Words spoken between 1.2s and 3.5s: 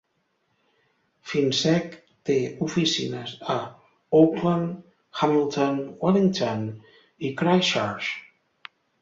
Finsec té oficines